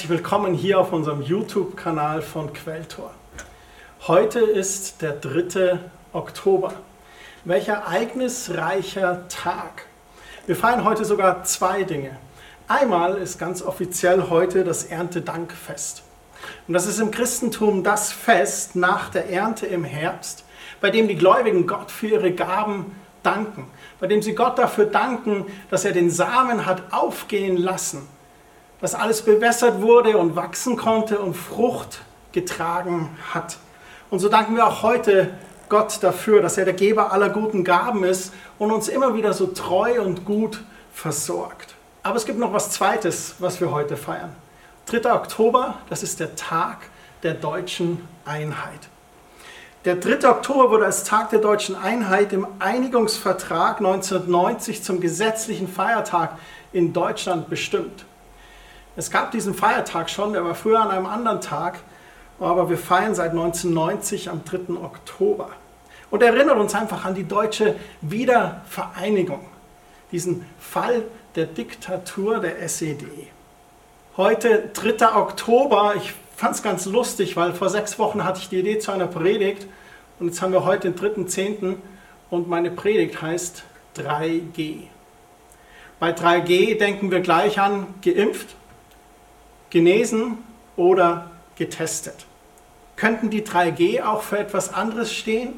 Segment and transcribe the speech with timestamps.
[0.00, 3.10] Herzlich willkommen hier auf unserem YouTube-Kanal von Quelltor.
[4.06, 5.78] Heute ist der 3.
[6.14, 6.72] Oktober.
[7.44, 9.84] Welch ereignisreicher Tag.
[10.46, 12.16] Wir feiern heute sogar zwei Dinge.
[12.66, 16.02] Einmal ist ganz offiziell heute das Erntedankfest.
[16.66, 20.44] Und das ist im Christentum das Fest nach der Ernte im Herbst,
[20.80, 23.66] bei dem die Gläubigen Gott für ihre Gaben danken,
[24.00, 28.08] bei dem sie Gott dafür danken, dass er den Samen hat aufgehen lassen,
[28.80, 32.00] dass alles bewässert wurde und wachsen konnte und Frucht
[32.32, 33.58] getragen hat.
[34.10, 35.30] Und so danken wir auch heute
[35.68, 39.46] Gott dafür, dass er der Geber aller guten Gaben ist und uns immer wieder so
[39.46, 40.62] treu und gut
[40.92, 41.74] versorgt.
[42.02, 44.34] Aber es gibt noch was Zweites, was wir heute feiern.
[44.86, 45.12] 3.
[45.12, 46.78] Oktober, das ist der Tag
[47.22, 48.88] der deutschen Einheit.
[49.84, 50.28] Der 3.
[50.28, 56.36] Oktober wurde als Tag der deutschen Einheit im Einigungsvertrag 1990 zum gesetzlichen Feiertag
[56.72, 58.04] in Deutschland bestimmt.
[59.00, 61.78] Es gab diesen Feiertag schon, der war früher an einem anderen Tag,
[62.38, 64.74] aber wir feiern seit 1990 am 3.
[64.74, 65.48] Oktober.
[66.10, 69.40] Und erinnert uns einfach an die deutsche Wiedervereinigung,
[70.12, 73.06] diesen Fall der Diktatur der SED.
[74.18, 75.16] Heute 3.
[75.16, 78.92] Oktober, ich fand es ganz lustig, weil vor sechs Wochen hatte ich die Idee zu
[78.92, 79.66] einer Predigt
[80.18, 81.76] und jetzt haben wir heute den 3.10.
[82.28, 83.62] und meine Predigt heißt
[83.96, 84.88] 3G.
[85.98, 88.56] Bei 3G denken wir gleich an geimpft,
[89.70, 90.38] genesen
[90.76, 92.26] oder getestet.
[92.96, 95.54] Könnten die 3G auch für etwas anderes stehen?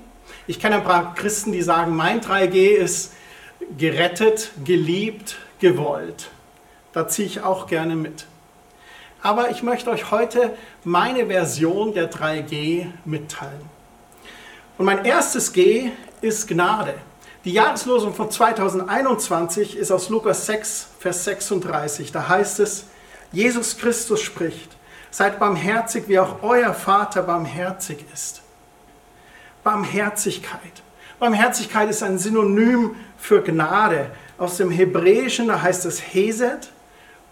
[0.46, 3.12] Ich kenne ein paar Christen, die sagen, mein 3G ist
[3.76, 6.30] gerettet, geliebt, gewollt.
[6.92, 8.26] Da ziehe ich auch gerne mit
[9.22, 10.52] aber ich möchte euch heute
[10.84, 13.70] meine Version der 3G mitteilen.
[14.78, 15.90] Und mein erstes G
[16.20, 16.94] ist Gnade.
[17.44, 22.10] Die Jahreslosung von 2021 ist aus Lukas 6, Vers 36.
[22.10, 22.86] Da heißt es,
[23.32, 24.76] Jesus Christus spricht,
[25.10, 28.42] seid barmherzig, wie auch euer Vater barmherzig ist.
[29.64, 30.82] Barmherzigkeit.
[31.18, 34.10] Barmherzigkeit ist ein Synonym für Gnade.
[34.38, 36.70] Aus dem Hebräischen, da heißt es Hesed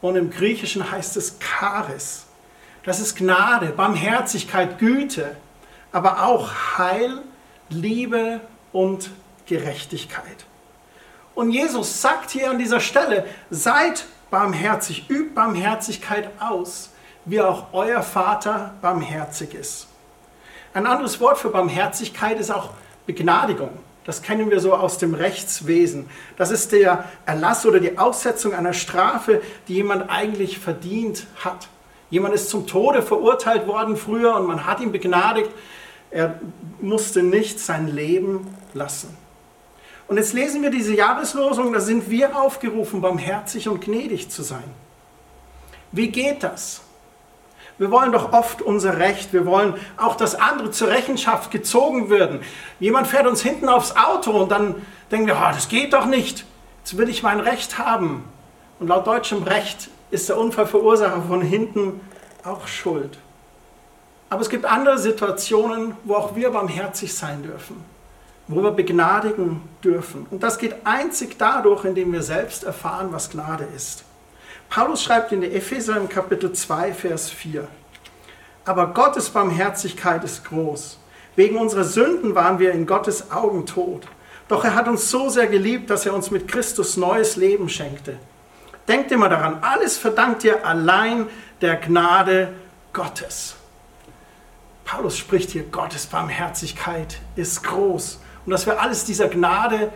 [0.01, 2.27] und im Griechischen heißt es Charis.
[2.85, 5.37] Das ist Gnade, Barmherzigkeit, Güte,
[5.93, 7.23] aber auch Heil,
[7.69, 8.41] Liebe
[8.73, 9.11] und
[9.47, 10.47] Gerechtigkeit.
[11.35, 16.91] Und Jesus sagt hier an dieser Stelle, seid barmherzig, übt Barmherzigkeit aus,
[17.25, 19.89] wie auch euer Vater barmherzig ist.
[20.73, 22.71] Ein anderes Wort für Barmherzigkeit ist auch
[23.07, 23.71] Begnadigung.
[24.05, 26.09] Das kennen wir so aus dem Rechtswesen.
[26.37, 31.69] Das ist der Erlass oder die Aussetzung einer Strafe, die jemand eigentlich verdient hat.
[32.09, 35.51] Jemand ist zum Tode verurteilt worden früher und man hat ihn begnadigt.
[36.11, 36.41] Er
[36.81, 39.17] musste nicht sein Leben lassen.
[40.11, 44.65] Und jetzt lesen wir diese Jahreslosung, da sind wir aufgerufen, barmherzig und gnädig zu sein.
[45.93, 46.81] Wie geht das?
[47.79, 49.33] Wir wollen doch oft unser Recht.
[49.33, 52.41] Wir wollen auch, dass andere zur Rechenschaft gezogen werden.
[52.81, 54.75] Jemand fährt uns hinten aufs Auto und dann
[55.13, 56.45] denken wir, oh, das geht doch nicht.
[56.81, 58.25] Jetzt will ich mein Recht haben.
[58.81, 62.01] Und laut deutschem Recht ist der Unfallverursacher von hinten
[62.45, 63.17] auch schuld.
[64.29, 67.77] Aber es gibt andere Situationen, wo auch wir barmherzig sein dürfen,
[68.51, 70.27] wo wir begnadigen dürfen.
[70.31, 74.03] Und das geht einzig dadurch, indem wir selbst erfahren, was Gnade ist.
[74.69, 77.69] Paulus schreibt in der Epheser im Kapitel 2, Vers 4.
[78.65, 80.99] Aber Gottes Barmherzigkeit ist groß.
[81.37, 84.07] Wegen unserer Sünden waren wir in Gottes Augen tot.
[84.49, 88.17] Doch er hat uns so sehr geliebt, dass er uns mit Christus neues Leben schenkte.
[88.89, 91.29] Denkt immer daran, alles verdankt ihr allein
[91.61, 92.53] der Gnade
[92.93, 93.55] Gottes.
[94.85, 99.93] Paulus spricht hier, Gottes Barmherzigkeit ist groß und dass wir alles dieser Gnade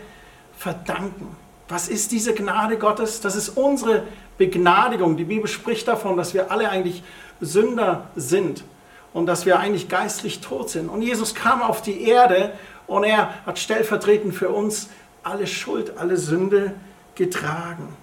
[0.56, 1.36] verdanken.
[1.68, 3.20] Was ist diese Gnade Gottes?
[3.20, 4.04] Das ist unsere
[4.36, 5.16] Begnadigung.
[5.16, 7.02] Die Bibel spricht davon, dass wir alle eigentlich
[7.40, 8.64] Sünder sind
[9.12, 10.88] und dass wir eigentlich geistlich tot sind.
[10.88, 12.52] Und Jesus kam auf die Erde
[12.86, 14.88] und er hat stellvertretend für uns
[15.22, 16.74] alle Schuld, alle Sünde
[17.14, 17.96] getragen.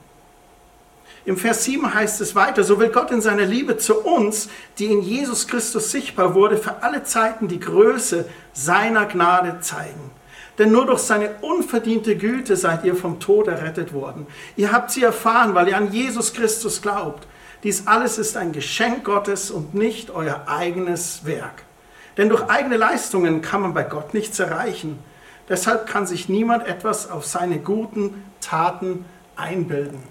[1.23, 4.49] Im Vers 7 heißt es weiter, so will Gott in seiner Liebe zu uns,
[4.79, 10.09] die in Jesus Christus sichtbar wurde, für alle Zeiten die Größe seiner Gnade zeigen.
[10.61, 14.27] Denn nur durch seine unverdiente Güte seid ihr vom Tod errettet worden.
[14.55, 17.27] Ihr habt sie erfahren, weil ihr an Jesus Christus glaubt.
[17.63, 21.63] Dies alles ist ein Geschenk Gottes und nicht euer eigenes Werk.
[22.15, 24.99] Denn durch eigene Leistungen kann man bei Gott nichts erreichen.
[25.49, 29.05] Deshalb kann sich niemand etwas auf seine guten Taten
[29.35, 30.03] einbilden.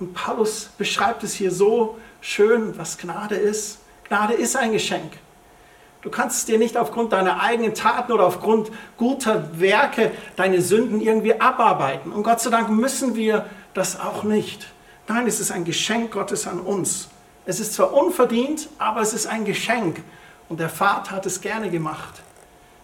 [0.00, 3.80] Und Paulus beschreibt es hier so schön, was Gnade ist.
[4.08, 5.12] Gnade ist ein Geschenk.
[6.04, 11.40] Du kannst dir nicht aufgrund deiner eigenen Taten oder aufgrund guter Werke deine Sünden irgendwie
[11.40, 12.12] abarbeiten.
[12.12, 14.66] Und Gott sei Dank müssen wir das auch nicht.
[15.08, 17.08] Nein, es ist ein Geschenk Gottes an uns.
[17.46, 20.02] Es ist zwar unverdient, aber es ist ein Geschenk.
[20.50, 22.22] Und der Vater hat es gerne gemacht.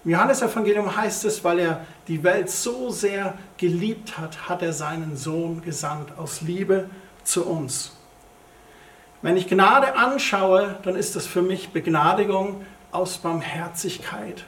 [0.02, 5.19] Im Johannesevangelium heißt es, weil er die Welt so sehr geliebt hat, hat er seinen
[5.19, 6.88] Sohn gesandt aus Liebe
[7.23, 7.93] zu uns.
[9.20, 14.44] Wenn ich Gnade anschaue, dann ist das für mich Begnadigung aus Barmherzigkeit.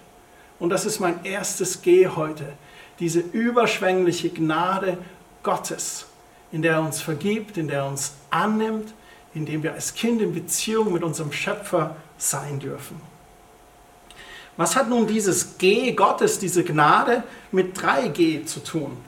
[0.59, 2.53] Und das ist mein erstes Geh heute.
[2.99, 4.99] Diese überschwängliche Gnade
[5.43, 6.07] Gottes,
[6.53, 8.95] in der er uns vergibt, in der er uns annimmt,
[9.35, 13.01] in dem wir als Kind in Beziehung mit unserem Schöpfer sein dürfen.
[14.57, 18.99] Was hat nun dieses G Gottes, diese Gnade mit 3G zu tun?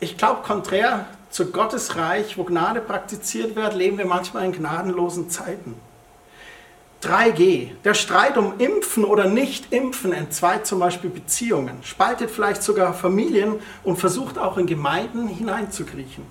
[0.00, 5.30] Ich glaube, konträr zu Gottes Reich, wo Gnade praktiziert wird, leben wir manchmal in gnadenlosen
[5.30, 5.76] Zeiten.
[7.02, 13.56] 3G, der Streit um Impfen oder Nicht-Impfen entzweit zum Beispiel Beziehungen, spaltet vielleicht sogar Familien
[13.82, 16.24] und versucht auch in Gemeinden hineinzukriechen.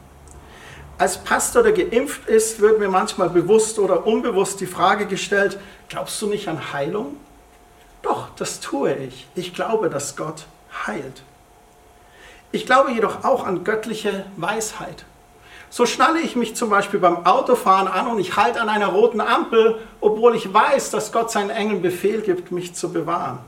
[0.97, 5.59] Als Pastor, der geimpft ist, wird mir manchmal bewusst oder unbewusst die Frage gestellt,
[5.89, 7.17] glaubst du nicht an Heilung?
[8.01, 9.27] Doch, das tue ich.
[9.35, 10.45] Ich glaube, dass Gott
[10.87, 11.23] heilt.
[12.53, 15.05] Ich glaube jedoch auch an göttliche Weisheit.
[15.73, 19.21] So schnalle ich mich zum Beispiel beim Autofahren an und ich halte an einer roten
[19.21, 23.39] Ampel, obwohl ich weiß, dass Gott seinen Engeln Befehl gibt, mich zu bewahren.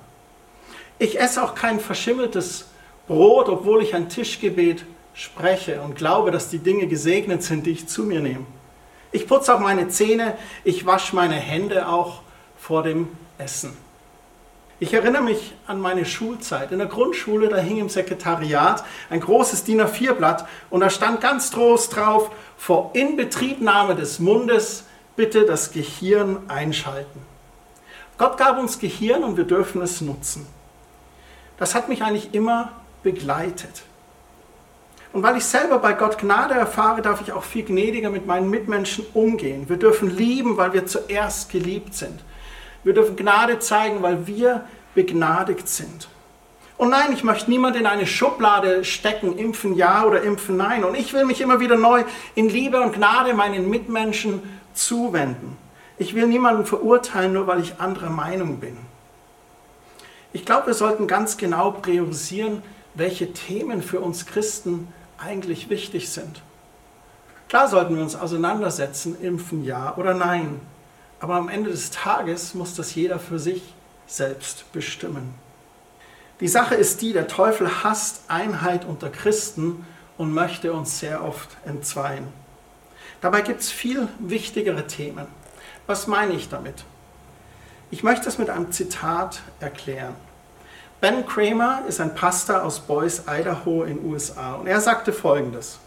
[0.99, 2.69] Ich esse auch kein verschimmeltes
[3.09, 7.89] Brot, obwohl ich ein Tischgebet spreche und glaube, dass die Dinge gesegnet sind, die ich
[7.89, 8.45] zu mir nehme.
[9.11, 12.21] Ich putze auch meine Zähne, ich wasche meine Hände auch
[12.57, 13.82] vor dem Essen.
[14.79, 16.71] Ich erinnere mich an meine Schulzeit.
[16.71, 21.51] In der Grundschule, da hing im Sekretariat ein großes DIN A4-Blatt und da stand ganz
[21.51, 24.85] groß drauf, vor Inbetriebnahme des Mundes
[25.15, 27.21] bitte das Gehirn einschalten.
[28.17, 30.47] Gott gab uns Gehirn und wir dürfen es nutzen.
[31.57, 32.71] Das hat mich eigentlich immer
[33.03, 33.83] begleitet.
[35.13, 38.49] Und weil ich selber bei Gott Gnade erfahre, darf ich auch viel gnädiger mit meinen
[38.49, 39.69] Mitmenschen umgehen.
[39.69, 42.19] Wir dürfen lieben, weil wir zuerst geliebt sind.
[42.83, 44.65] Wir dürfen Gnade zeigen, weil wir
[44.95, 46.07] begnadigt sind.
[46.77, 50.83] Und nein, ich möchte niemand in eine Schublade stecken, impfen ja oder impfen nein.
[50.83, 52.03] Und ich will mich immer wieder neu
[52.35, 54.41] in Liebe und Gnade meinen Mitmenschen
[54.73, 55.57] zuwenden.
[55.97, 58.75] Ich will niemanden verurteilen, nur weil ich anderer Meinung bin.
[60.33, 62.63] Ich glaube, wir sollten ganz genau priorisieren,
[62.95, 64.87] welche Themen für uns Christen
[65.19, 66.41] eigentlich wichtig sind.
[67.49, 70.59] Klar sollten wir uns auseinandersetzen, impfen ja oder nein.
[71.23, 73.73] Aber am Ende des Tages muss das jeder für sich
[74.07, 75.33] selbst bestimmen.
[76.41, 79.85] Die Sache ist die, der Teufel hasst Einheit unter Christen
[80.17, 82.27] und möchte uns sehr oft entzweien.
[83.21, 85.27] Dabei gibt es viel wichtigere Themen.
[85.87, 86.83] Was meine ich damit?
[87.89, 90.15] Ich möchte es mit einem Zitat erklären.
[90.99, 95.79] Ben Kramer ist ein Pastor aus Boise, Idaho in USA und er sagte folgendes.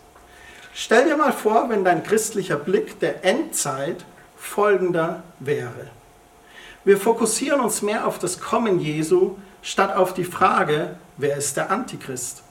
[0.73, 4.03] Stell dir mal vor, wenn dein christlicher Blick der Endzeit
[4.46, 5.90] folgender wäre.
[6.84, 11.70] Wir fokussieren uns mehr auf das Kommen Jesu statt auf die Frage, wer ist der
[11.70, 12.43] Antichrist.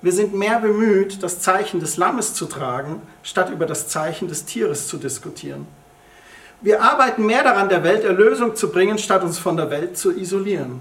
[0.00, 4.44] Wir sind mehr bemüht, das Zeichen des Lammes zu tragen, statt über das Zeichen des
[4.46, 5.66] Tieres zu diskutieren.
[6.62, 10.16] Wir arbeiten mehr daran, der Welt Erlösung zu bringen, statt uns von der Welt zu
[10.16, 10.80] isolieren.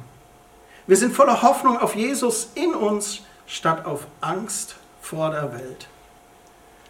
[0.87, 5.87] Wir sind voller Hoffnung auf Jesus in uns, statt auf Angst vor der Welt.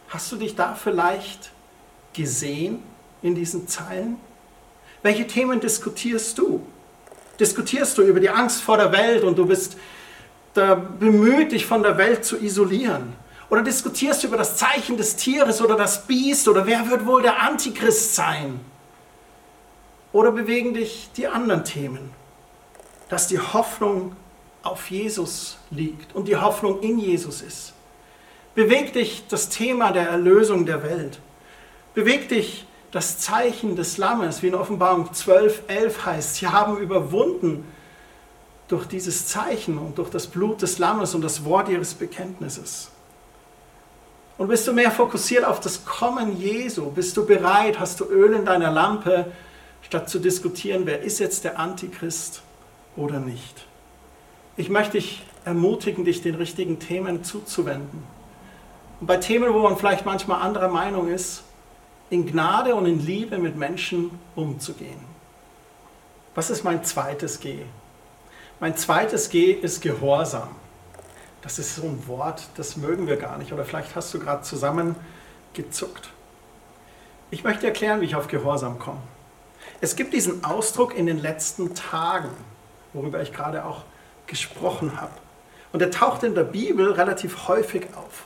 [0.10, 1.52] Hast du dich da vielleicht
[2.14, 2.84] gesehen
[3.26, 4.18] in diesen Zeilen?
[5.02, 6.66] Welche Themen diskutierst du?
[7.40, 9.78] Diskutierst du über die Angst vor der Welt und du bist
[10.54, 13.14] da bemüht, dich von der Welt zu isolieren?
[13.50, 17.22] Oder diskutierst du über das Zeichen des Tieres oder das Biest oder wer wird wohl
[17.24, 18.60] der Antichrist sein?
[20.14, 22.12] Oder bewegen dich die anderen Themen,
[23.10, 24.16] dass die Hoffnung
[24.64, 27.74] auf Jesus liegt und die Hoffnung in Jesus ist?
[28.54, 31.20] Bewegt dich das Thema der Erlösung der Welt?
[31.94, 32.66] Bewegt dich
[32.96, 36.36] das Zeichen des Lammes, wie in Offenbarung 12, 11 heißt.
[36.36, 37.66] Sie haben überwunden
[38.70, 42.90] durch dieses Zeichen und durch das Blut des Lammes und das Wort ihres Bekenntnisses.
[44.38, 46.90] Und bist du mehr fokussiert auf das Kommen Jesu?
[46.90, 47.82] Bist du bereit?
[47.82, 49.26] Hast du Öl in deiner Lampe,
[49.82, 52.44] statt zu diskutieren, wer ist jetzt der Antichrist
[52.96, 53.66] oder nicht?
[54.56, 58.04] Ich möchte dich ermutigen, dich den richtigen Themen zuzuwenden.
[59.02, 61.44] Und bei Themen, wo man vielleicht manchmal anderer Meinung ist,
[62.10, 65.00] in Gnade und in Liebe mit Menschen umzugehen.
[66.36, 67.60] Was ist mein zweites G?
[68.60, 70.50] Mein zweites G ist Gehorsam.
[71.42, 73.54] Das ist so ein Wort, das mögen wir gar nicht.
[73.54, 76.10] Oder vielleicht hast du gerade zusammengezuckt.
[77.32, 79.02] Ich möchte erklären, wie ich auf Gehorsam komme.
[79.82, 82.30] Es gibt diesen Ausdruck in den letzten Tagen,
[82.94, 83.84] worüber ich gerade auch
[84.28, 85.14] gesprochen habe.
[85.72, 88.26] Und der taucht in der Bibel relativ häufig auf.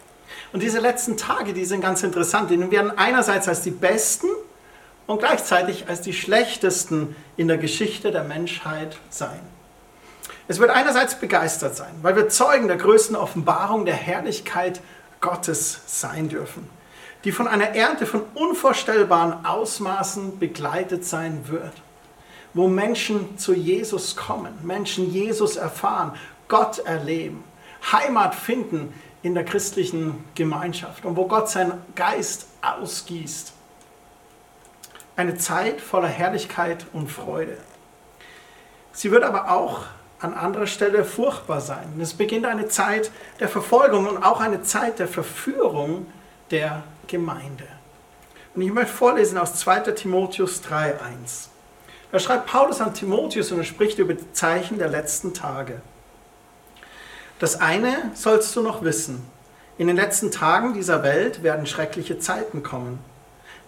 [0.51, 2.49] Und diese letzten Tage, die sind ganz interessant.
[2.49, 4.27] Die werden einerseits als die besten
[5.05, 9.39] und gleichzeitig als die schlechtesten in der Geschichte der Menschheit sein.
[10.47, 14.81] Es wird einerseits begeistert sein, weil wir Zeugen der größten Offenbarung der Herrlichkeit
[15.21, 16.67] Gottes sein dürfen,
[17.23, 21.73] die von einer Ernte von unvorstellbaren Ausmaßen begleitet sein wird,
[22.55, 26.13] wo Menschen zu Jesus kommen, Menschen Jesus erfahren,
[26.47, 27.43] Gott erleben,
[27.91, 33.53] Heimat finden in der christlichen Gemeinschaft und wo Gott seinen Geist ausgießt.
[35.15, 37.57] Eine Zeit voller Herrlichkeit und Freude.
[38.93, 39.83] Sie wird aber auch
[40.19, 41.99] an anderer Stelle furchtbar sein.
[42.01, 46.05] Es beginnt eine Zeit der Verfolgung und auch eine Zeit der Verführung
[46.51, 47.67] der Gemeinde.
[48.55, 51.47] Und ich möchte vorlesen aus 2 Timotheus 3.1.
[52.11, 55.81] Da schreibt Paulus an Timotheus und er spricht über die Zeichen der letzten Tage.
[57.39, 59.25] Das eine sollst du noch wissen.
[59.77, 62.99] In den letzten Tagen dieser Welt werden schreckliche Zeiten kommen.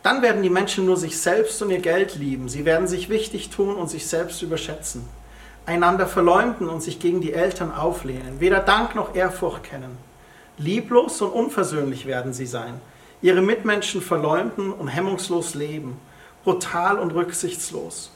[0.04, 2.50] Dann werden die Menschen nur sich selbst und ihr Geld lieben.
[2.50, 5.08] Sie werden sich wichtig tun und sich selbst überschätzen.
[5.66, 8.40] Einander verleumden und sich gegen die Eltern auflehnen.
[8.42, 9.98] Weder Dank noch Ehrfurcht kennen.
[10.58, 12.74] Lieblos und unversöhnlich werden sie sein.
[13.22, 15.98] Ihre Mitmenschen verleumden und hemmungslos leben.
[16.44, 18.12] Brutal und rücksichtslos.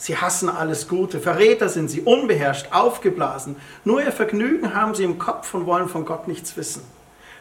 [0.00, 1.20] Sie hassen alles Gute.
[1.20, 3.56] Verräter sind sie, unbeherrscht, aufgeblasen.
[3.84, 6.82] Nur ihr Vergnügen haben sie im Kopf und wollen von Gott nichts wissen.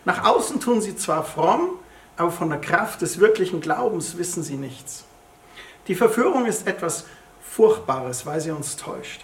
[0.04, 1.70] Nach außen tun sie zwar fromm,
[2.18, 5.06] aber von der Kraft des wirklichen Glaubens wissen sie nichts.
[5.88, 7.06] Die Verführung ist etwas
[7.42, 9.24] Furchtbares, weil sie uns täuscht.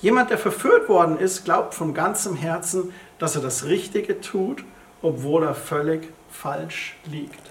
[0.00, 4.64] Jemand, der verführt worden ist, glaubt von ganzem Herzen, dass er das Richtige tut,
[5.02, 7.42] obwohl er völlig falsch liegt.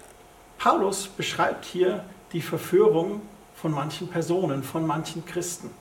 [0.57, 3.21] Paulus beschreibt hier die Verführung
[3.63, 5.71] von manchen Personen, von manchen Christen.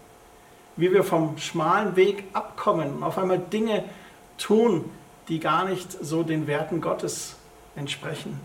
[0.77, 3.83] Wie wir vom schmalen Weg abkommen und auf einmal Dinge
[4.39, 4.89] tun,
[5.27, 7.35] die gar nicht so den Werten Gottes
[7.75, 8.39] entsprechen.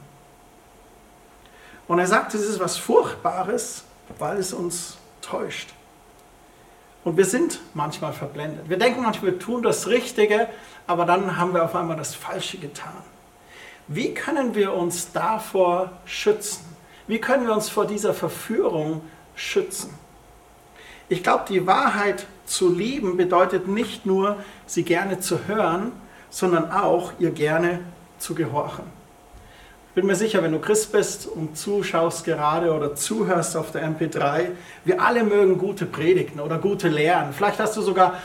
[1.88, 3.84] Und er sagt, es ist was Furchtbares,
[4.18, 5.70] weil es uns täuscht.
[7.04, 8.68] Und wir sind manchmal verblendet.
[8.68, 10.50] Wir denken manchmal, wir tun das Richtige,
[10.88, 13.04] aber dann haben wir auf einmal das Falsche getan.
[13.88, 16.66] Wie können wir uns davor schützen?
[17.06, 19.04] Wie können wir uns vor dieser Verführung
[19.38, 19.94] schützen.
[21.08, 25.94] Ich glaube, die Wahrheit zu lieben bedeutet nicht nur, sie gerne zu hören,
[26.30, 27.80] sondern auch, ihr gerne
[28.20, 28.84] zu gehorchen.
[29.90, 33.88] Ich bin mir sicher, wenn du Christ bist und zuschaust gerade oder zuhörst auf der
[33.88, 34.50] MP3,
[34.86, 37.34] wir alle mögen gute Predigten oder gute Lehren.
[37.34, 38.22] Vielleicht hast du sogar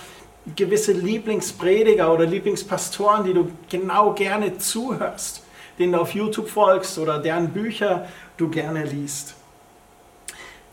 [0.57, 5.43] gewisse Lieblingsprediger oder Lieblingspastoren, die du genau gerne zuhörst,
[5.79, 9.35] denen du auf YouTube folgst oder deren Bücher du gerne liest.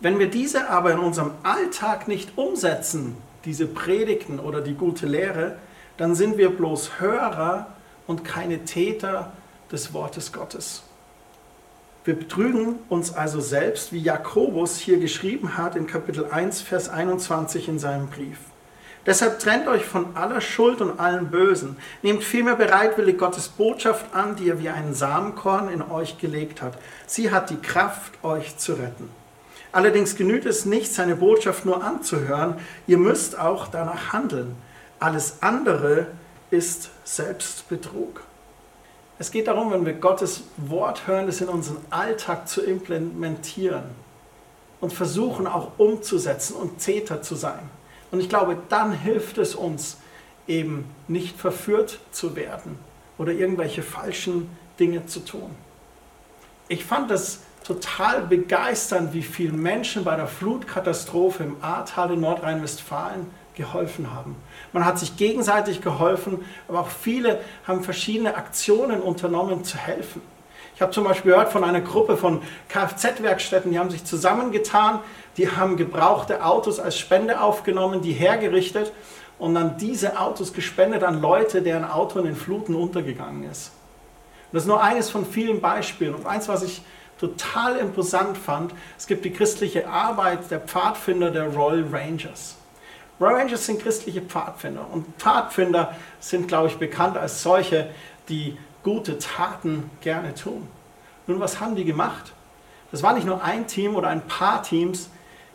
[0.02, 5.58] Wenn wir diese aber in unserem Alltag nicht umsetzen, diese Predigten oder die gute Lehre,
[5.98, 7.68] dann sind wir bloß Hörer
[8.08, 9.34] und keine Täter
[9.72, 10.84] des Wortes Gottes.
[12.06, 17.68] Wir betrügen uns also selbst, wie Jakobus hier geschrieben hat in Kapitel 1, Vers 21
[17.68, 18.38] in seinem Brief.
[19.06, 21.76] Deshalb trennt euch von aller Schuld und allem Bösen.
[22.02, 26.78] Nehmt vielmehr bereitwillig Gottes Botschaft an, die er wie einen Samenkorn in euch gelegt hat.
[27.06, 29.19] Sie hat die Kraft, euch zu retten.
[29.72, 32.56] Allerdings genügt es nicht, seine Botschaft nur anzuhören,
[32.88, 34.56] ihr müsst auch danach handeln.
[35.00, 36.08] Alles andere
[36.50, 38.22] ist Selbstbetrug.
[39.20, 43.84] Es geht darum, wenn wir Gottes Wort hören, es in unseren Alltag zu implementieren
[44.80, 47.60] und versuchen auch umzusetzen und Zeter zu sein.
[48.12, 49.98] Und ich glaube, dann hilft es uns
[50.48, 52.80] eben nicht verführt zu werden
[53.18, 54.50] oder irgendwelche falschen
[54.80, 55.56] Dinge zu tun.
[56.70, 63.28] Ich fand das total begeisternd, wie viele Menschen bei der Flutkatastrophe im Ahrtal in Nordrhein-Westfalen
[63.56, 64.36] geholfen haben.
[64.72, 70.22] Man hat sich gegenseitig geholfen, aber auch viele haben verschiedene Aktionen unternommen zu helfen.
[70.76, 75.02] Ich habe zum Beispiel gehört von einer Gruppe von Kfz-Werkstätten, die haben sich zusammengetan,
[75.36, 78.94] die haben gebrauchte Autos als Spende aufgenommen, die hergerichtet
[79.40, 83.72] und dann diese Autos gespendet an Leute, deren Auto in den Fluten untergegangen ist.
[84.52, 86.16] Und das ist nur eines von vielen Beispielen.
[86.16, 86.82] Und eins, was ich
[87.20, 92.56] total imposant fand, es gibt die christliche Arbeit der Pfadfinder der Royal Rangers.
[93.20, 97.90] Royal Rangers sind christliche Pfadfinder und Pfadfinder sind, glaube ich, bekannt als solche,
[98.30, 100.68] die gute Taten gerne tun.
[101.28, 102.34] Nun, was haben die gemacht?
[102.92, 105.10] Das war nicht nur ein Team oder ein paar Teams,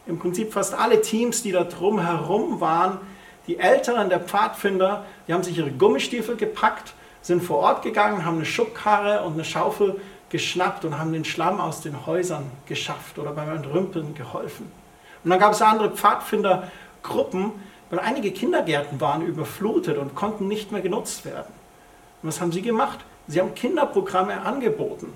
[0.06, 2.98] im Prinzip fast alle Teams, die da drumherum waren,
[3.46, 6.92] die Älteren der Pfadfinder, die haben sich ihre Gummistiefel gepackt,
[7.22, 10.00] sind vor Ort gegangen, haben eine Schubkarre und eine Schaufel
[10.30, 14.70] geschnappt und haben den Schlamm aus den Häusern geschafft oder beim Entrümpeln geholfen.
[15.22, 17.52] Und dann gab es andere Pfadfindergruppen,
[17.90, 21.52] weil einige Kindergärten waren überflutet und konnten nicht mehr genutzt werden.
[22.22, 23.00] Und was haben sie gemacht?
[23.26, 25.12] Sie haben Kinderprogramme angeboten.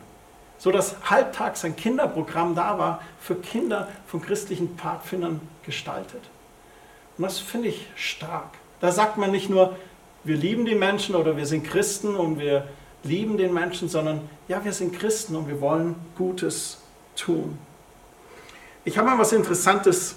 [0.59, 6.23] so dass halbtags ein Kinderprogramm da war für Kinder von christlichen Pfadfindern gestaltet.
[7.17, 8.51] Und das finde ich stark.
[8.81, 9.77] Da sagt man nicht nur,
[10.25, 12.69] wir lieben die Menschen oder wir sind Christen und wir
[13.03, 16.79] lieben den Menschen, sondern ja, wir sind Christen und wir wollen Gutes
[17.17, 17.59] tun.
[18.85, 20.17] Ich habe mal was Interessantes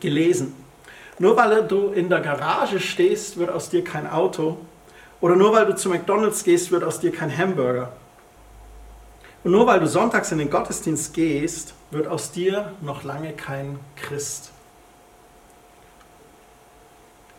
[0.00, 0.54] gelesen.
[1.18, 4.58] Nur weil du in der Garage stehst, wird aus dir kein Auto.
[5.20, 7.92] Oder nur weil du zu McDonald's gehst, wird aus dir kein Hamburger.
[9.44, 13.78] Und nur weil du sonntags in den Gottesdienst gehst, wird aus dir noch lange kein
[13.96, 14.50] Christ.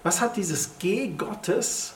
[0.03, 1.96] Was hat dieses G Gottes,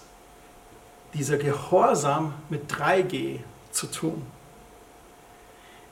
[1.13, 3.39] dieser Gehorsam mit 3G
[3.71, 4.25] zu tun?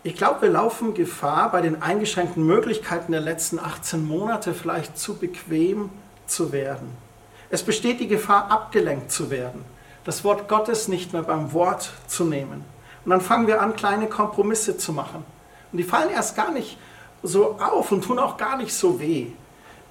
[0.03, 5.15] Ich glaube, wir laufen Gefahr, bei den eingeschränkten Möglichkeiten der letzten 18 Monate vielleicht zu
[5.17, 5.89] bequem
[6.27, 6.95] zu werden.
[7.49, 9.65] Es besteht die Gefahr, abgelenkt zu werden,
[10.03, 12.63] das Wort Gottes nicht mehr beim Wort zu nehmen.
[13.03, 15.23] Und dann fangen wir an, kleine Kompromisse zu machen.
[15.71, 16.77] Und die fallen erst gar nicht
[17.23, 19.27] so auf und tun auch gar nicht so weh.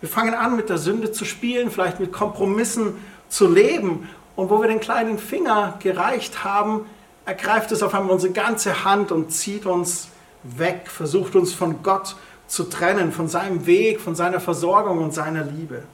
[0.01, 2.97] Wir fangen an, mit der Sünde zu spielen, vielleicht mit Kompromissen
[3.29, 4.09] zu leben.
[4.37, 6.87] Und wo wir den kleinen Finger gereicht haben,
[7.25, 10.09] ergreift es auf einmal unsere ganze Hand und zieht uns
[10.43, 15.45] weg, versucht uns von Gott zu trennen, von seinem Weg, von seiner Versorgung und seiner
[15.45, 15.85] Liebe.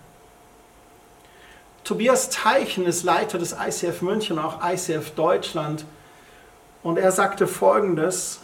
[1.85, 5.85] Tobias Teichen ist Leiter des ICF München auch ICF Deutschland.
[6.83, 8.41] Und er sagte folgendes,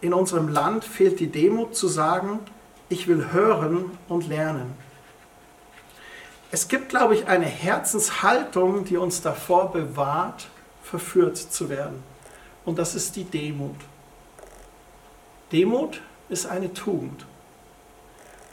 [0.00, 2.40] in unserem Land fehlt die Demut zu sagen,
[2.88, 4.74] ich will hören und lernen.
[6.52, 10.48] Es gibt, glaube ich, eine Herzenshaltung, die uns davor bewahrt,
[10.82, 12.02] verführt zu werden.
[12.64, 13.76] Und das ist die Demut.
[15.52, 17.24] Demut ist eine Tugend.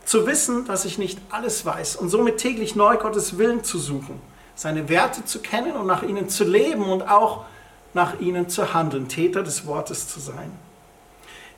[0.06, 4.22] Zu wissen, dass ich nicht alles weiß und somit täglich neu Gottes Willen zu suchen,
[4.56, 7.46] seine Werte zu kennen und nach ihnen zu leben und auch
[7.94, 10.52] nach ihnen zu handeln, Täter des Wortes zu sein.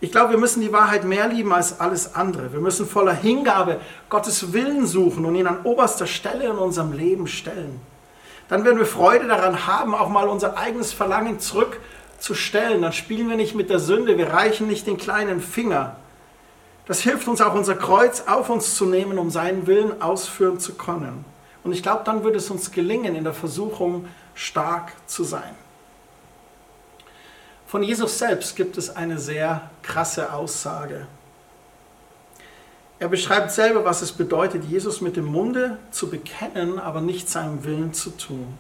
[0.02, 2.54] Ich glaube, wir müssen die Wahrheit mehr lieben als alles andere.
[2.54, 7.28] Wir müssen voller Hingabe Gottes Willen suchen und ihn an oberster Stelle in unserem Leben
[7.28, 7.82] stellen.
[8.48, 12.82] Dann werden wir Freude daran haben, auch mal unser eigenes Verlangen zurückzustellen.
[12.82, 15.98] Dann spielen wir nicht mit der Sünde, wir reichen nicht den kleinen Finger.
[16.86, 20.76] Das hilft uns auch, unser Kreuz auf uns zu nehmen, um seinen Willen ausführen zu
[20.76, 21.26] können.
[21.64, 25.59] Und ich glaube, dann wird es uns gelingen, in der Versuchung stark zu sein.
[27.70, 31.06] Von Jesus selbst gibt es eine sehr krasse Aussage.
[32.98, 37.64] Er beschreibt selber, was es bedeutet, Jesus mit dem Munde zu bekennen, aber nicht seinem
[37.64, 38.58] Willen zu tun.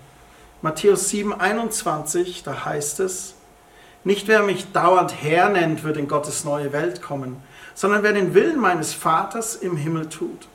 [0.61, 3.33] Matthäus 7, 21, da heißt es,
[4.03, 7.37] nicht wer mich dauernd Herr nennt, wird in Gottes neue Welt kommen,
[7.73, 10.47] sondern wer den Willen meines Vaters im Himmel tut.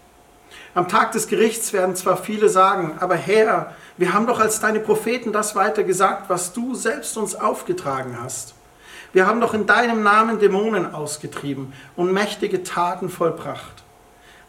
[0.74, 4.80] Am Tag des Gerichts werden zwar viele sagen, aber Herr, wir haben doch als deine
[4.80, 8.54] Propheten das weiter gesagt, was du selbst uns aufgetragen hast.
[9.12, 13.84] Wir haben doch in deinem Namen Dämonen ausgetrieben und mächtige Taten vollbracht.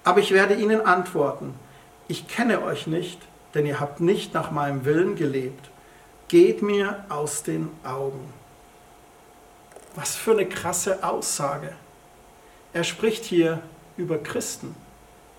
[0.04, 1.54] Aber ich werde ihnen antworten,
[2.08, 3.22] ich kenne euch nicht,
[3.54, 5.70] denn ihr habt nicht nach meinem Willen gelebt.
[6.28, 8.34] Geht mir aus den Augen.
[9.94, 11.72] Was für eine krasse Aussage.
[12.74, 13.62] Er spricht hier
[13.96, 14.76] über Christen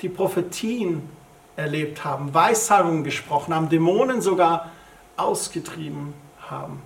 [0.03, 1.09] die Prophetien
[1.57, 4.71] erlebt haben, Weissagungen gesprochen haben, Dämonen sogar
[5.17, 6.83] ausgetrieben haben.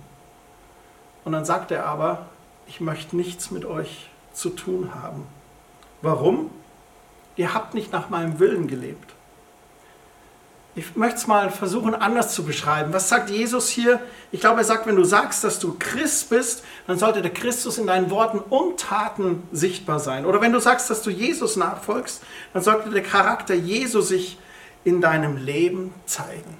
[1.23, 2.25] Und dann sagt er aber,
[2.67, 5.25] ich möchte nichts mit euch zu tun haben.
[6.01, 6.49] Warum?
[7.35, 9.13] Ihr habt nicht nach meinem Willen gelebt.
[10.73, 12.93] Ich möchte es mal versuchen anders zu beschreiben.
[12.93, 13.99] Was sagt Jesus hier?
[14.31, 17.77] Ich glaube, er sagt, wenn du sagst, dass du Christ bist, dann sollte der Christus
[17.77, 20.25] in deinen Worten und Taten sichtbar sein.
[20.25, 24.37] Oder wenn du sagst, dass du Jesus nachfolgst, dann sollte der Charakter Jesu sich
[24.85, 26.57] in deinem Leben zeigen.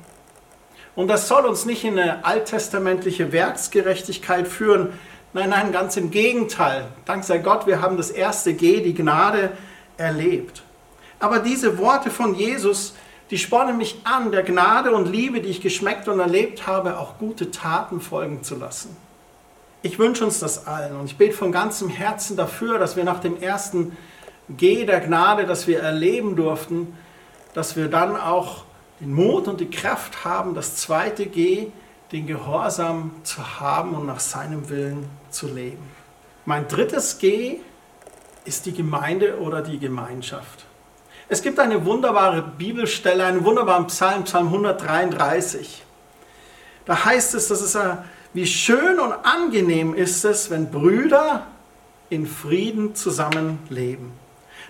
[0.94, 4.90] Und das soll uns nicht in eine alttestamentliche Werksgerechtigkeit führen.
[5.32, 6.88] Nein, nein, ganz im Gegenteil.
[7.06, 9.54] Dank sei Gott, wir haben das erste G, die Gnade,
[9.96, 10.64] erlebt.
[11.20, 12.94] Aber diese Worte von Jesus,
[13.32, 17.18] die spornen mich an, der Gnade und Liebe, die ich geschmeckt und erlebt habe, auch
[17.18, 18.96] gute Taten folgen zu lassen.
[19.82, 23.20] Ich wünsche uns das allen und ich bete von ganzem Herzen dafür, dass wir nach
[23.20, 23.98] dem ersten
[24.50, 26.96] G der Gnade, das wir erleben durften,
[27.54, 28.66] dass wir dann auch
[29.00, 31.68] den Mut und die Kraft haben, das zweite G,
[32.12, 35.90] den Gehorsam zu haben und nach seinem Willen zu leben.
[36.46, 37.58] Mein drittes G
[38.44, 40.66] ist die Gemeinde oder die Gemeinschaft.
[41.32, 45.82] Es gibt eine wunderbare Bibelstelle, einen wunderbaren Psalm, Psalm 133.
[46.84, 47.78] Da heißt es, dass es
[48.34, 51.48] wie schön und angenehm ist es, wenn Brüder
[52.10, 54.12] in Frieden zusammenleben.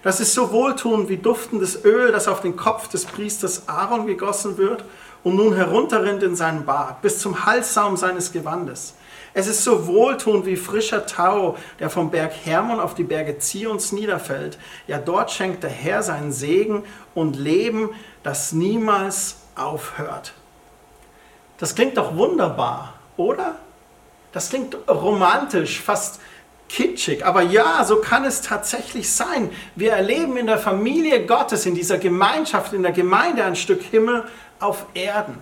[0.04, 4.60] Das ist so wohltuend wie duftendes Öl, das auf den Kopf des Priesters Aaron gegossen
[4.60, 4.86] wird
[5.24, 8.94] und nun herunterrinnt in seinen Bart bis zum Halssaum seines Gewandes.
[9.34, 13.92] Es ist so wohltuend wie frischer Tau, der vom Berg Hermon auf die Berge Zions
[13.94, 14.58] niederfällt.
[14.88, 16.84] Ja, dort schenkt der Herr seinen Segen
[17.16, 17.92] und Leben,
[18.24, 20.34] das niemals aufhört.
[21.58, 23.56] Das klingt doch wunderbar, oder?
[24.34, 26.20] Das klingt romantisch, fast
[26.68, 27.26] kitschig.
[27.26, 29.52] Aber ja, so kann es tatsächlich sein.
[29.76, 34.26] Wir erleben in der Familie Gottes, in dieser Gemeinschaft, in der Gemeinde ein Stück Himmel
[34.60, 35.38] auf Erden.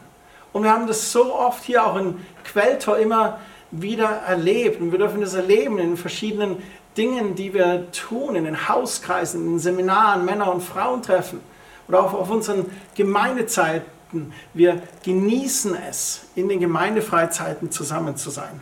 [0.51, 3.39] Und wir haben das so oft hier auch in Quelltor immer
[3.71, 4.81] wieder erlebt.
[4.81, 6.57] Und wir dürfen das erleben in verschiedenen
[6.97, 11.39] Dingen, die wir tun, in den Hauskreisen, in den Seminaren, Männer- und Frauentreffen
[11.87, 14.33] oder auch auf unseren Gemeindezeiten.
[14.53, 18.61] Wir genießen es, in den Gemeindefreizeiten zusammen zu sein.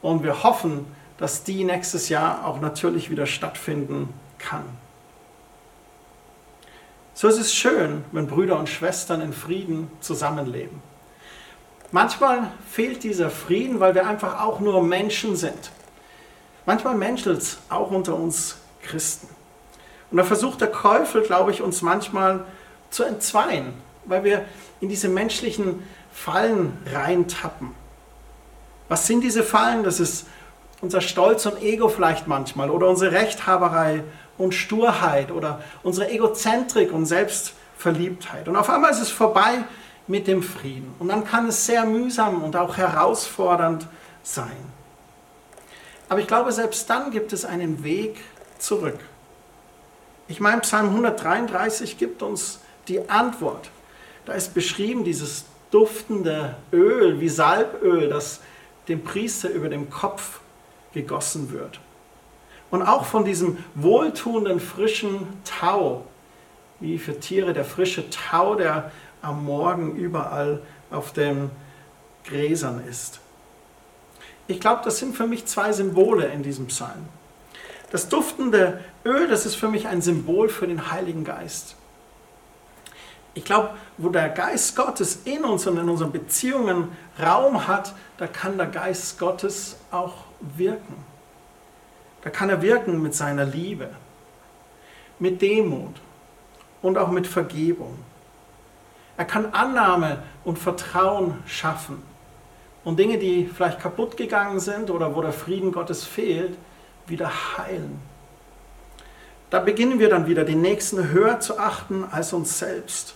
[0.00, 0.86] Und wir hoffen,
[1.18, 4.64] dass die nächstes Jahr auch natürlich wieder stattfinden kann.
[7.14, 10.80] So ist es schön, wenn Brüder und Schwestern in Frieden zusammenleben.
[11.90, 15.70] Manchmal fehlt dieser Frieden, weil wir einfach auch nur Menschen sind.
[16.66, 19.28] Manchmal menschelt es auch unter uns Christen.
[20.10, 22.44] Und da versucht der Teufel, glaube ich, uns manchmal
[22.90, 23.72] zu entzweien,
[24.04, 24.44] weil wir
[24.80, 27.74] in diese menschlichen Fallen reintappen.
[28.88, 29.82] Was sind diese Fallen?
[29.82, 30.26] Das ist
[30.80, 34.04] unser Stolz und Ego vielleicht manchmal oder unsere Rechthaberei
[34.36, 38.48] und Sturheit oder unsere Egozentrik und Selbstverliebtheit.
[38.48, 39.64] Und auf einmal ist es vorbei
[40.08, 40.94] mit dem Frieden.
[40.98, 43.86] Und dann kann es sehr mühsam und auch herausfordernd
[44.22, 44.56] sein.
[46.08, 48.16] Aber ich glaube, selbst dann gibt es einen Weg
[48.58, 48.98] zurück.
[50.26, 53.70] Ich meine, Psalm 133 gibt uns die Antwort.
[54.24, 58.40] Da ist beschrieben dieses duftende Öl wie Salböl, das
[58.88, 60.40] dem Priester über dem Kopf
[60.92, 61.80] gegossen wird.
[62.70, 66.04] Und auch von diesem wohltuenden, frischen Tau,
[66.80, 68.90] wie für Tiere der frische Tau, der
[69.22, 71.50] am Morgen überall auf den
[72.24, 73.20] Gräsern ist.
[74.46, 77.06] Ich glaube, das sind für mich zwei Symbole in diesem Psalm.
[77.90, 81.76] Das duftende Öl, das ist für mich ein Symbol für den Heiligen Geist.
[83.34, 86.88] Ich glaube, wo der Geist Gottes in uns und in unseren Beziehungen
[87.22, 90.96] Raum hat, da kann der Geist Gottes auch wirken.
[92.22, 93.90] Da kann er wirken mit seiner Liebe,
[95.18, 95.94] mit Demut
[96.82, 97.96] und auch mit Vergebung.
[99.18, 102.00] Er kann Annahme und Vertrauen schaffen
[102.84, 106.56] und Dinge, die vielleicht kaputt gegangen sind oder wo der Frieden Gottes fehlt,
[107.08, 108.00] wieder heilen.
[109.50, 113.14] Da beginnen wir dann wieder, den Nächsten höher zu achten als uns selbst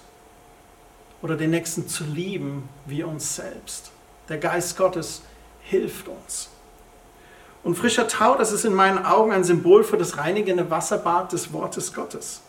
[1.22, 3.92] oder den Nächsten zu lieben wie uns selbst.
[4.28, 5.22] Der Geist Gottes
[5.60, 6.50] hilft uns.
[7.62, 11.52] Und frischer Tau, das ist in meinen Augen ein Symbol für das reinigende Wasserbad des
[11.52, 12.40] Wortes Gottes,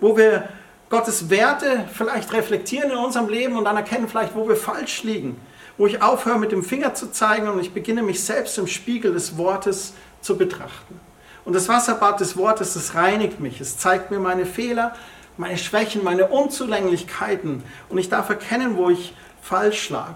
[0.00, 0.48] wo wir
[0.90, 5.40] Gottes Werte vielleicht reflektieren in unserem Leben und dann erkennen vielleicht, wo wir falsch liegen,
[5.78, 9.12] wo ich aufhöre mit dem Finger zu zeigen und ich beginne mich selbst im Spiegel
[9.12, 10.98] des Wortes zu betrachten.
[11.44, 14.92] Und das Wasserbad des Wortes, das reinigt mich, es zeigt mir meine Fehler,
[15.36, 20.14] meine Schwächen, meine Unzulänglichkeiten und ich darf erkennen, wo ich falsch lag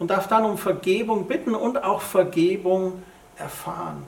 [0.00, 3.00] und darf dann um Vergebung bitten und auch Vergebung
[3.36, 4.02] erfahren.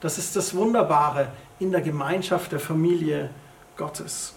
[0.00, 1.28] Das ist das Wunderbare
[1.60, 3.30] in der Gemeinschaft der Familie
[3.76, 4.34] Gottes.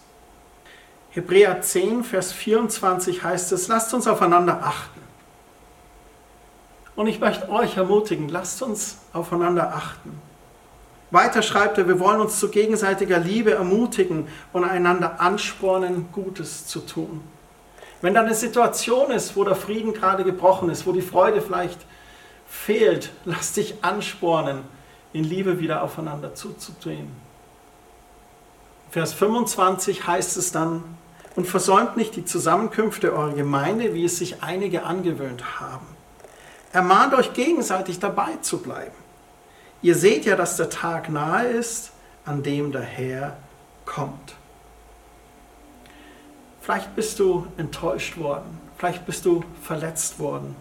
[1.13, 4.99] Hebräer 10, Vers 24 heißt es, lasst uns aufeinander achten.
[6.95, 10.19] Und ich möchte euch ermutigen, lasst uns aufeinander achten.
[11.12, 16.80] Weiter schreibt er, wir wollen uns zu gegenseitiger Liebe ermutigen und einander anspornen, Gutes zu
[16.80, 17.21] tun.
[18.02, 21.80] Wenn da eine Situation ist, wo der Frieden gerade gebrochen ist, wo die Freude vielleicht
[22.47, 24.63] fehlt, lass dich anspornen,
[25.13, 27.12] in Liebe wieder aufeinander zuzudrehen.
[28.89, 30.84] Vers 25 heißt es dann,
[31.36, 35.88] und versäumt nicht die Zusammenkünfte eurer Gemeinde, wie es sich einige angewöhnt haben.
[36.72, 38.96] Ermahnt euch gegenseitig dabei zu bleiben.
[39.82, 41.91] Ihr seht ja, dass der Tag nahe ist,
[42.26, 43.38] an dem der Herr
[43.86, 44.36] kommt.
[46.62, 50.56] Vielleicht bist du enttäuscht worden, vielleicht bist du verletzt worden,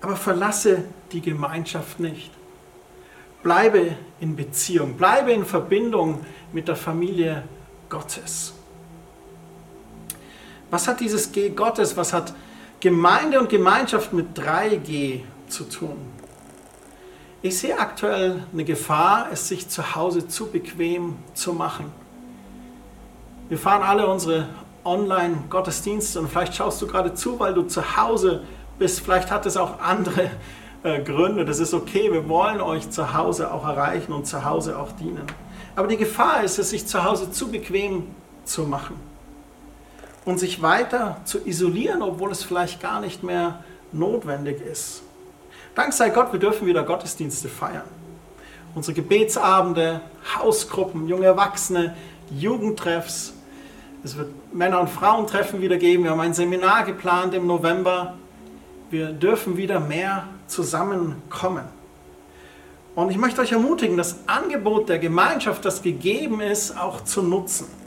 [0.00, 2.30] aber verlasse die Gemeinschaft nicht.
[3.42, 7.42] Bleibe in Beziehung, bleibe in Verbindung mit der Familie
[7.88, 8.54] Gottes.
[10.70, 12.34] Was hat dieses G Gottes, was hat
[12.80, 15.96] Gemeinde und Gemeinschaft mit 3G zu tun?
[17.40, 21.90] Ich sehe aktuell eine Gefahr, es sich zu Hause zu bequem zu machen.
[23.48, 24.48] Wir fahren alle unsere
[24.84, 28.42] Online-Gottesdienste und vielleicht schaust du gerade zu, weil du zu Hause
[28.78, 29.00] bist.
[29.00, 30.30] Vielleicht hat es auch andere
[30.82, 31.46] äh, Gründe.
[31.46, 32.12] Das ist okay.
[32.12, 35.24] Wir wollen euch zu Hause auch erreichen und zu Hause auch dienen.
[35.76, 38.08] Aber die Gefahr ist es, sich zu Hause zu bequem
[38.44, 39.07] zu machen
[40.28, 45.02] und sich weiter zu isolieren, obwohl es vielleicht gar nicht mehr notwendig ist.
[45.74, 47.86] Dank sei Gott, wir dürfen wieder Gottesdienste feiern.
[48.74, 50.02] Unsere Gebetsabende,
[50.36, 51.96] Hausgruppen, junge Erwachsene,
[52.30, 53.32] Jugendtreffs.
[54.04, 56.04] Es wird Männer- und Frauentreffen wieder geben.
[56.04, 58.18] Wir haben ein Seminar geplant im November.
[58.90, 61.64] Wir dürfen wieder mehr zusammenkommen.
[62.94, 67.77] Und ich möchte euch ermutigen, das Angebot der Gemeinschaft, das gegeben ist, auch zu nutzen.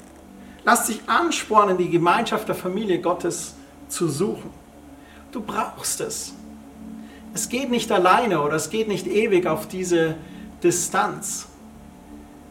[0.64, 3.56] Lasst dich anspornen, die Gemeinschaft der Familie Gottes
[3.88, 4.52] zu suchen.
[5.32, 6.34] Du brauchst es.
[7.34, 10.16] Es geht nicht alleine oder es geht nicht ewig auf diese
[10.62, 11.48] Distanz.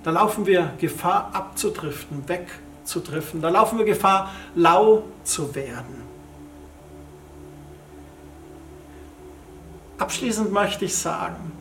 [0.02, 3.42] Da laufen wir Gefahr abzudriften, wegzudriften.
[3.42, 6.02] Da laufen wir Gefahr, lau zu werden.
[9.98, 11.52] Abschließend möchte ich sagen,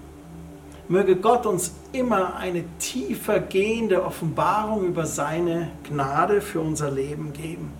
[0.90, 7.72] möge Gott uns immer eine tiefer gehende Offenbarung über seine Gnade für unser Leben geben.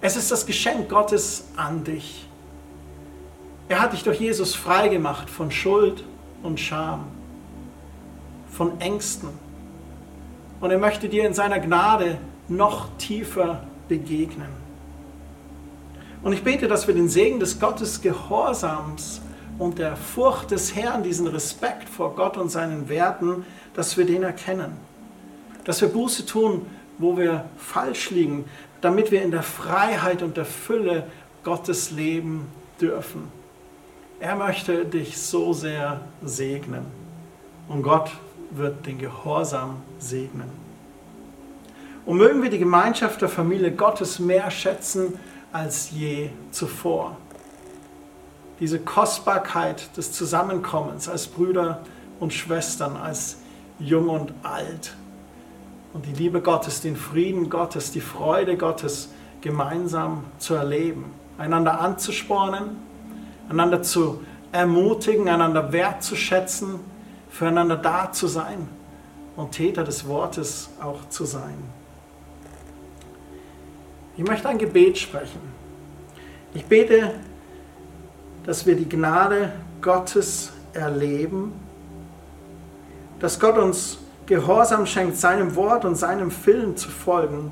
[0.00, 2.26] Es ist das Geschenk Gottes an dich.
[3.68, 6.02] Er hat dich durch Jesus freigemacht von Schuld
[6.42, 7.04] und Scham,
[8.50, 9.28] von Ängsten.
[10.60, 14.48] Und er möchte dir in seiner Gnade noch tiefer begegnen.
[16.22, 19.20] Und ich bete, dass wir den Segen des Gottes Gehorsams
[19.60, 23.44] und der Furcht des Herrn, diesen Respekt vor Gott und seinen Werten,
[23.74, 24.72] dass wir den erkennen.
[25.64, 26.64] Dass wir Buße tun,
[26.96, 28.46] wo wir falsch liegen,
[28.80, 31.06] damit wir in der Freiheit und der Fülle
[31.44, 32.48] Gottes leben
[32.80, 33.28] dürfen.
[34.18, 36.86] Er möchte dich so sehr segnen.
[37.68, 38.10] Und Gott
[38.52, 40.50] wird den Gehorsam segnen.
[42.06, 45.18] Und mögen wir die Gemeinschaft der Familie Gottes mehr schätzen
[45.52, 47.18] als je zuvor
[48.60, 51.80] diese Kostbarkeit des Zusammenkommens als Brüder
[52.20, 53.38] und Schwestern, als
[53.78, 54.94] jung und alt.
[55.92, 59.08] Und die Liebe Gottes, den Frieden Gottes, die Freude Gottes
[59.40, 61.06] gemeinsam zu erleben,
[61.38, 62.76] einander anzuspornen,
[63.48, 64.20] einander zu
[64.52, 66.78] ermutigen, einander wertzuschätzen,
[67.30, 68.68] füreinander da zu sein
[69.36, 71.56] und Täter des Wortes auch zu sein.
[74.16, 75.40] Ich möchte ein Gebet sprechen.
[76.52, 77.14] Ich bete
[78.44, 81.52] dass wir die Gnade Gottes erleben,
[83.18, 87.50] dass Gott uns Gehorsam schenkt, seinem Wort und seinem Willen zu folgen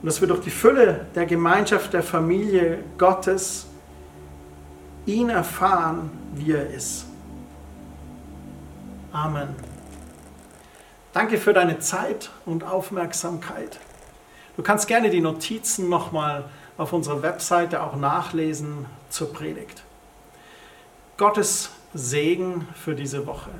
[0.00, 3.66] und dass wir durch die Fülle der Gemeinschaft der Familie Gottes
[5.06, 7.06] ihn erfahren, wie er ist.
[9.12, 9.48] Amen.
[11.12, 13.80] Danke für deine Zeit und Aufmerksamkeit.
[14.56, 16.44] Du kannst gerne die Notizen nochmal
[16.76, 18.86] auf unserer Webseite auch nachlesen
[19.16, 19.82] zur Predigt.
[21.16, 23.50] Gottes Segen für diese Woche.